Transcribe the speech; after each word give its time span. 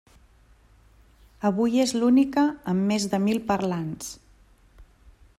Avui 1.49 1.83
és 1.83 1.93
l'única 2.03 2.45
amb 2.73 2.89
més 2.93 3.05
de 3.11 3.19
mil 3.27 3.41
parlants. 3.51 4.09